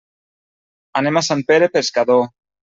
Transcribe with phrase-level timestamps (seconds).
[1.03, 2.29] Anem a Sant Pere Pescador.